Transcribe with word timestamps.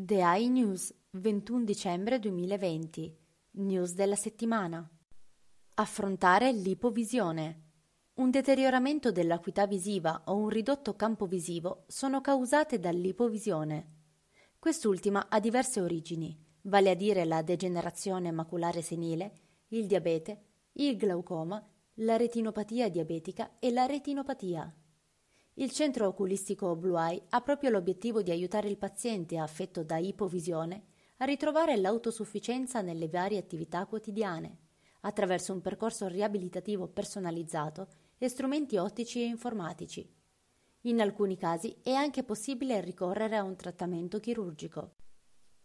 The 0.00 0.20
Eye 0.20 0.46
News, 0.48 0.94
21 1.10 1.64
dicembre 1.64 2.20
2020. 2.20 3.18
News 3.54 3.94
della 3.94 4.14
settimana. 4.14 4.88
Affrontare 5.74 6.52
l'ipovisione. 6.52 7.62
Un 8.14 8.30
deterioramento 8.30 9.10
dell'acuità 9.10 9.66
visiva 9.66 10.22
o 10.26 10.36
un 10.36 10.50
ridotto 10.50 10.94
campo 10.94 11.26
visivo 11.26 11.82
sono 11.88 12.20
causate 12.20 12.78
dall'ipovisione. 12.78 13.94
Quest'ultima 14.60 15.26
ha 15.28 15.40
diverse 15.40 15.80
origini, 15.80 16.38
vale 16.62 16.90
a 16.90 16.94
dire 16.94 17.24
la 17.24 17.42
degenerazione 17.42 18.30
maculare 18.30 18.82
senile, 18.82 19.32
il 19.70 19.88
diabete, 19.88 20.42
il 20.74 20.96
glaucoma, 20.96 21.60
la 21.94 22.16
retinopatia 22.16 22.88
diabetica 22.88 23.58
e 23.58 23.72
la 23.72 23.86
retinopatia. 23.86 24.72
Il 25.60 25.72
centro 25.72 26.06
oculistico 26.06 26.76
Blue 26.76 27.00
Eye 27.00 27.22
ha 27.30 27.40
proprio 27.40 27.70
l'obiettivo 27.70 28.22
di 28.22 28.30
aiutare 28.30 28.68
il 28.68 28.78
paziente 28.78 29.38
affetto 29.38 29.82
da 29.82 29.96
ipovisione 29.96 30.84
a 31.16 31.24
ritrovare 31.24 31.76
l'autosufficienza 31.76 32.80
nelle 32.80 33.08
varie 33.08 33.38
attività 33.38 33.84
quotidiane, 33.86 34.58
attraverso 35.00 35.52
un 35.52 35.60
percorso 35.60 36.06
riabilitativo 36.06 36.86
personalizzato 36.86 37.88
e 38.18 38.28
strumenti 38.28 38.76
ottici 38.76 39.20
e 39.20 39.24
informatici. 39.24 40.08
In 40.82 41.00
alcuni 41.00 41.36
casi 41.36 41.76
è 41.82 41.90
anche 41.90 42.22
possibile 42.22 42.80
ricorrere 42.80 43.36
a 43.36 43.42
un 43.42 43.56
trattamento 43.56 44.20
chirurgico. 44.20 44.94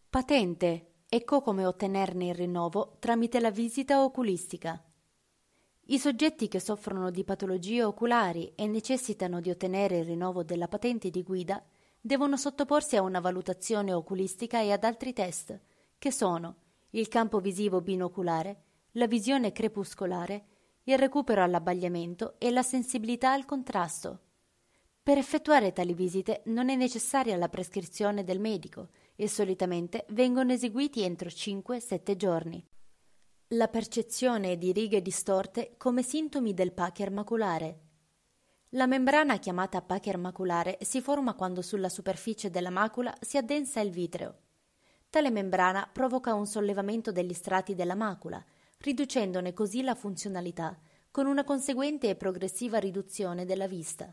Patente. 0.09 0.93
Ecco 1.07 1.41
come 1.41 1.67
ottenerne 1.67 2.29
il 2.29 2.33
rinnovo 2.33 2.97
tramite 2.97 3.39
la 3.39 3.51
visita 3.51 4.03
oculistica. 4.03 4.83
I 5.87 5.99
soggetti 5.99 6.47
che 6.47 6.61
soffrono 6.61 7.11
di 7.11 7.25
patologie 7.25 7.83
oculari 7.83 8.53
e 8.55 8.67
necessitano 8.67 9.41
di 9.41 9.49
ottenere 9.49 9.97
il 9.97 10.05
rinnovo 10.05 10.41
della 10.41 10.69
patente 10.69 11.09
di 11.09 11.23
guida 11.23 11.61
devono 11.99 12.37
sottoporsi 12.37 12.95
a 12.95 13.01
una 13.01 13.19
valutazione 13.19 13.91
oculistica 13.91 14.61
e 14.61 14.71
ad 14.71 14.85
altri 14.85 15.11
test, 15.11 15.59
che 15.99 16.09
sono 16.09 16.55
il 16.91 17.09
campo 17.09 17.39
visivo 17.39 17.81
binoculare, 17.81 18.61
la 18.91 19.07
visione 19.07 19.51
crepuscolare, 19.51 20.45
il 20.83 20.97
recupero 20.97 21.43
all'abbagliamento 21.43 22.35
e 22.37 22.49
la 22.49 22.63
sensibilità 22.63 23.33
al 23.33 23.43
contrasto. 23.43 24.19
Per 25.03 25.17
effettuare 25.17 25.73
tali 25.73 25.93
visite 25.93 26.43
non 26.45 26.69
è 26.69 26.77
necessaria 26.77 27.35
la 27.35 27.49
prescrizione 27.49 28.23
del 28.23 28.39
medico 28.39 28.87
e 29.17 29.27
solitamente 29.27 30.05
vengono 30.11 30.53
eseguiti 30.53 31.01
entro 31.01 31.27
5-7 31.27 32.15
giorni. 32.15 32.65
La 33.55 33.67
percezione 33.67 34.57
di 34.57 34.71
righe 34.71 34.99
distorte 35.03 35.75
come 35.77 36.01
sintomi 36.01 36.55
del 36.55 36.71
pacher 36.71 37.11
maculare. 37.11 37.79
La 38.69 38.87
membrana 38.87 39.37
chiamata 39.37 39.79
pacher 39.83 40.17
maculare 40.17 40.79
si 40.81 41.01
forma 41.01 41.35
quando 41.35 41.61
sulla 41.61 41.89
superficie 41.89 42.49
della 42.49 42.71
macula 42.71 43.13
si 43.21 43.37
addensa 43.37 43.79
il 43.79 43.91
vitreo. 43.91 44.37
Tale 45.07 45.29
membrana 45.29 45.87
provoca 45.91 46.33
un 46.33 46.47
sollevamento 46.47 47.11
degli 47.11 47.33
strati 47.33 47.75
della 47.75 47.93
macula, 47.93 48.43
riducendone 48.79 49.53
così 49.53 49.83
la 49.83 49.93
funzionalità, 49.93 50.75
con 51.11 51.27
una 51.27 51.43
conseguente 51.43 52.09
e 52.09 52.15
progressiva 52.15 52.79
riduzione 52.79 53.45
della 53.45 53.67
vista. 53.67 54.11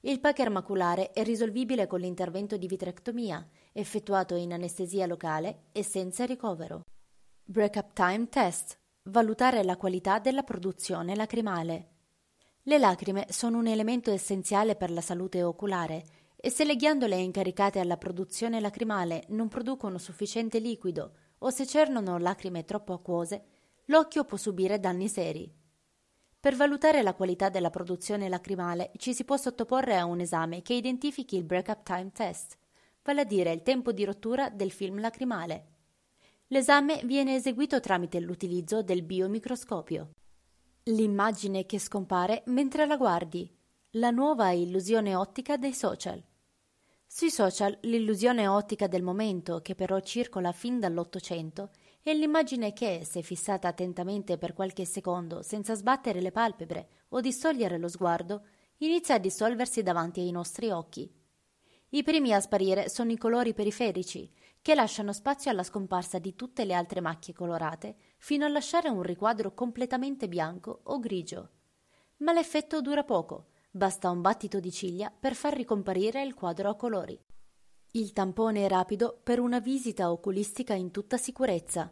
Il 0.00 0.18
pacher 0.18 0.50
maculare 0.50 1.12
è 1.12 1.22
risolvibile 1.22 1.86
con 1.86 2.00
l'intervento 2.00 2.56
di 2.56 2.66
vitrectomia, 2.66 3.46
effettuato 3.70 4.34
in 4.34 4.52
anestesia 4.52 5.06
locale 5.06 5.66
e 5.70 5.84
senza 5.84 6.24
ricovero. 6.24 6.82
Break-up 7.48 7.92
time 7.92 8.28
test. 8.28 8.76
Valutare 9.04 9.62
la 9.62 9.76
qualità 9.76 10.18
della 10.18 10.42
produzione 10.42 11.14
lacrimale. 11.14 11.90
Le 12.62 12.76
lacrime 12.76 13.26
sono 13.28 13.58
un 13.58 13.68
elemento 13.68 14.10
essenziale 14.10 14.74
per 14.74 14.90
la 14.90 15.00
salute 15.00 15.44
oculare 15.44 16.04
e 16.34 16.50
se 16.50 16.64
le 16.64 16.74
ghiandole 16.74 17.14
incaricate 17.14 17.78
alla 17.78 17.98
produzione 17.98 18.58
lacrimale 18.58 19.26
non 19.28 19.46
producono 19.46 19.96
sufficiente 19.96 20.58
liquido 20.58 21.12
o 21.38 21.50
se 21.50 21.68
cernono 21.68 22.18
lacrime 22.18 22.64
troppo 22.64 22.94
acquose, 22.94 23.44
l'occhio 23.84 24.24
può 24.24 24.36
subire 24.36 24.80
danni 24.80 25.08
seri. 25.08 25.48
Per 26.40 26.56
valutare 26.56 27.00
la 27.02 27.14
qualità 27.14 27.48
della 27.48 27.70
produzione 27.70 28.28
lacrimale 28.28 28.90
ci 28.96 29.14
si 29.14 29.24
può 29.24 29.36
sottoporre 29.36 29.96
a 29.96 30.04
un 30.04 30.18
esame 30.18 30.62
che 30.62 30.74
identifichi 30.74 31.36
il 31.36 31.44
break-up 31.44 31.84
time 31.84 32.10
test, 32.10 32.58
vale 33.04 33.20
a 33.20 33.24
dire 33.24 33.52
il 33.52 33.62
tempo 33.62 33.92
di 33.92 34.04
rottura 34.04 34.50
del 34.50 34.72
film 34.72 34.98
lacrimale. 34.98 35.74
L'esame 36.50 37.00
viene 37.04 37.34
eseguito 37.34 37.80
tramite 37.80 38.20
l'utilizzo 38.20 38.80
del 38.80 39.02
biomicroscopio. 39.02 40.10
L'immagine 40.84 41.66
che 41.66 41.80
scompare 41.80 42.44
mentre 42.46 42.86
la 42.86 42.96
guardi. 42.96 43.52
La 43.96 44.12
nuova 44.12 44.52
illusione 44.52 45.16
ottica 45.16 45.56
dei 45.56 45.72
social. 45.72 46.22
Sui 47.04 47.30
social 47.30 47.76
l'illusione 47.82 48.46
ottica 48.46 48.86
del 48.86 49.02
momento, 49.02 49.60
che 49.60 49.74
però 49.74 49.98
circola 49.98 50.52
fin 50.52 50.78
dall'Ottocento, 50.78 51.70
e 52.00 52.14
l'immagine 52.14 52.72
che, 52.72 53.02
se 53.04 53.22
fissata 53.22 53.66
attentamente 53.66 54.38
per 54.38 54.52
qualche 54.52 54.84
secondo, 54.84 55.42
senza 55.42 55.74
sbattere 55.74 56.20
le 56.20 56.30
palpebre 56.30 56.88
o 57.08 57.20
distogliere 57.20 57.76
lo 57.76 57.88
sguardo, 57.88 58.44
inizia 58.78 59.16
a 59.16 59.18
dissolversi 59.18 59.82
davanti 59.82 60.20
ai 60.20 60.30
nostri 60.30 60.70
occhi. 60.70 61.12
I 61.90 62.02
primi 62.04 62.32
a 62.32 62.40
sparire 62.40 62.88
sono 62.88 63.10
i 63.10 63.16
colori 63.16 63.54
periferici, 63.54 64.30
che 64.66 64.74
lasciano 64.74 65.12
spazio 65.12 65.48
alla 65.52 65.62
scomparsa 65.62 66.18
di 66.18 66.34
tutte 66.34 66.64
le 66.64 66.74
altre 66.74 67.00
macchie 67.00 67.32
colorate, 67.32 67.94
fino 68.18 68.44
a 68.44 68.48
lasciare 68.48 68.88
un 68.88 69.00
riquadro 69.00 69.54
completamente 69.54 70.26
bianco 70.26 70.80
o 70.82 70.98
grigio. 70.98 71.50
Ma 72.16 72.32
l'effetto 72.32 72.80
dura 72.80 73.04
poco, 73.04 73.50
basta 73.70 74.10
un 74.10 74.20
battito 74.20 74.58
di 74.58 74.72
ciglia 74.72 75.14
per 75.16 75.36
far 75.36 75.54
ricomparire 75.54 76.20
il 76.24 76.34
quadro 76.34 76.68
a 76.68 76.74
colori. 76.74 77.16
Il 77.92 78.12
tampone 78.12 78.64
è 78.64 78.68
rapido 78.68 79.20
per 79.22 79.38
una 79.38 79.60
visita 79.60 80.10
oculistica 80.10 80.74
in 80.74 80.90
tutta 80.90 81.16
sicurezza. 81.16 81.88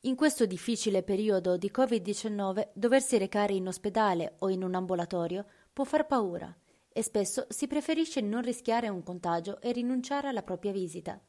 In 0.00 0.16
questo 0.16 0.44
difficile 0.44 1.04
periodo 1.04 1.56
di 1.56 1.70
Covid-19 1.72 2.70
doversi 2.74 3.16
recare 3.16 3.52
in 3.52 3.68
ospedale 3.68 4.34
o 4.40 4.48
in 4.48 4.64
un 4.64 4.74
ambulatorio 4.74 5.46
può 5.72 5.84
far 5.84 6.08
paura 6.08 6.52
e 6.88 7.02
spesso 7.04 7.46
si 7.48 7.68
preferisce 7.68 8.20
non 8.22 8.42
rischiare 8.42 8.88
un 8.88 9.04
contagio 9.04 9.60
e 9.60 9.70
rinunciare 9.70 10.26
alla 10.26 10.42
propria 10.42 10.72
visita. 10.72 11.22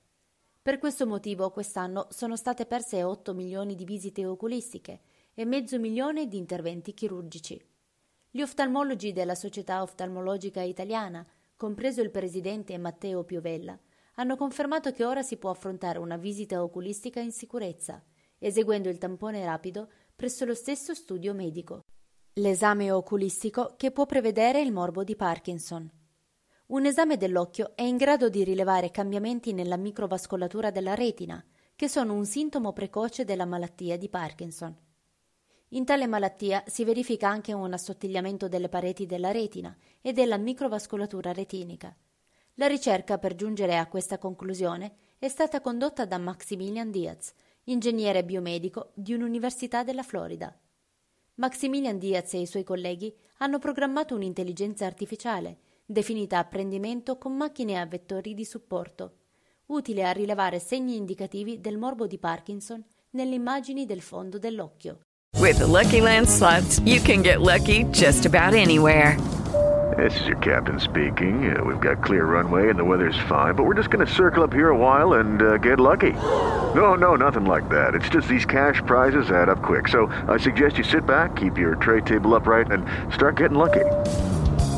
Per 0.67 0.79
questo 0.79 1.07
motivo 1.07 1.49
quest'anno 1.49 2.07
sono 2.09 2.35
state 2.35 2.65
perse 2.65 3.01
8 3.01 3.33
milioni 3.33 3.73
di 3.73 3.85
visite 3.85 4.25
oculistiche 4.25 4.99
e 5.33 5.45
mezzo 5.45 5.79
milione 5.79 6.27
di 6.27 6.35
interventi 6.35 6.93
chirurgici. 6.93 7.57
Gli 8.29 8.41
oftalmologi 8.41 9.13
della 9.13 9.33
Società 9.33 9.81
Oftalmologica 9.81 10.61
Italiana 10.61 11.25
compreso 11.55 12.01
il 12.01 12.11
presidente 12.11 12.77
Matteo 12.77 13.23
Piovella, 13.23 13.79
hanno 14.15 14.35
confermato 14.35 14.91
che 14.91 15.05
ora 15.05 15.21
si 15.21 15.37
può 15.37 15.51
affrontare 15.51 15.99
una 15.99 16.17
visita 16.17 16.61
oculistica 16.61 17.21
in 17.21 17.31
sicurezza, 17.31 18.03
eseguendo 18.37 18.89
il 18.89 18.97
tampone 18.97 19.45
rapido 19.45 19.89
presso 20.13 20.43
lo 20.43 20.53
stesso 20.53 20.93
studio 20.93 21.33
medico. 21.33 21.85
L'esame 22.33 22.91
oculistico 22.91 23.75
che 23.77 23.91
può 23.91 24.05
prevedere 24.05 24.59
il 24.59 24.73
morbo 24.73 25.05
di 25.05 25.15
Parkinson. 25.15 25.96
Un 26.67 26.85
esame 26.85 27.15
dell'occhio 27.15 27.71
è 27.75 27.83
in 27.83 27.95
grado 27.95 28.27
di 28.27 28.43
rilevare 28.43 28.91
cambiamenti 28.91 29.53
nella 29.53 29.77
microvascolatura 29.77 30.69
della 30.69 30.95
retina, 30.95 31.41
che 31.73 31.87
sono 31.87 32.13
un 32.13 32.25
sintomo 32.25 32.73
precoce 32.73 33.23
della 33.23 33.45
malattia 33.45 33.97
di 33.97 34.09
Parkinson. 34.09 34.75
In 35.69 35.85
tale 35.85 36.07
malattia 36.07 36.61
si 36.67 36.83
verifica 36.83 37.29
anche 37.29 37.53
un 37.53 37.71
assottigliamento 37.71 38.49
delle 38.49 38.67
pareti 38.67 39.05
della 39.05 39.31
retina 39.31 39.73
e 40.01 40.11
della 40.11 40.35
microvascolatura 40.35 41.31
retinica. 41.31 41.95
La 42.55 42.67
ricerca 42.67 43.17
per 43.17 43.35
giungere 43.35 43.77
a 43.77 43.87
questa 43.87 44.17
conclusione 44.17 44.95
è 45.19 45.29
stata 45.29 45.61
condotta 45.61 46.03
da 46.03 46.17
Maximilian 46.17 46.91
Diaz, 46.91 47.31
ingegnere 47.63 48.25
biomedico 48.25 48.91
di 48.93 49.13
un'università 49.13 49.83
della 49.83 50.03
Florida. 50.03 50.53
Maximilian 51.35 51.97
Diaz 51.97 52.33
e 52.33 52.41
i 52.41 52.45
suoi 52.45 52.65
colleghi 52.65 53.15
hanno 53.37 53.57
programmato 53.57 54.15
un'intelligenza 54.15 54.85
artificiale, 54.85 55.59
definita 55.89 56.37
apprendimento 56.37 57.17
con 57.17 57.35
macchine 57.35 57.79
a 57.79 57.85
vettori 57.85 58.33
di 58.33 58.43
supporto, 58.43 59.13
utile 59.67 60.03
a 60.03 60.11
rilevare 60.11 60.59
segni 60.59 60.97
indicativi 60.97 61.61
del 61.61 61.77
morbo 61.77 62.05
di 62.07 62.17
Parkinson 62.17 62.83
nelle 63.11 63.35
immagini 63.35 63.85
del 63.85 64.01
fondo 64.01 64.37
dell'occhio. 64.37 64.99
With 65.39 65.57
the 65.59 65.65
Lucky 65.65 66.01
Land 66.01 66.27
slots, 66.27 66.81
you 66.83 67.01
can 67.01 67.21
get 67.21 67.39
lucky 67.39 67.85
just 67.91 68.25
about 68.25 68.53
anywhere. 68.53 69.15
This 69.95 70.19
is 70.19 70.27
your 70.27 70.37
captain 70.39 70.79
speaking. 70.79 71.55
Uh, 71.55 71.63
we've 71.63 71.79
got 71.79 72.03
clear 72.03 72.25
runway 72.25 72.69
and 72.69 72.77
the 72.77 72.83
weather's 72.83 73.17
fine, 73.27 73.55
but 73.55 73.63
we're 73.63 73.73
just 73.73 73.89
going 73.89 74.05
to 74.05 74.11
circle 74.11 74.43
up 74.43 74.53
here 74.53 74.69
a 74.69 74.77
while 74.77 75.13
and 75.13 75.41
uh, 75.41 75.57
get 75.57 75.79
lucky. 75.79 76.13
No, 76.75 76.95
no, 76.95 77.15
nothing 77.15 77.45
like 77.45 77.69
that. 77.69 77.95
It's 77.95 78.09
just 78.09 78.27
these 78.27 78.45
cash 78.45 78.81
prizes 78.85 79.31
add 79.31 79.47
up 79.49 79.63
quick. 79.63 79.87
So 79.87 80.11
I 80.27 80.37
suggest 80.37 80.77
you 80.77 80.83
sit 80.83 81.05
back, 81.05 81.35
keep 81.35 81.57
your 81.57 81.75
tray 81.75 82.01
table 82.01 82.35
upright, 82.35 82.71
and 82.71 82.85
start 83.13 83.37
getting 83.37 83.57
lucky. 83.57 83.85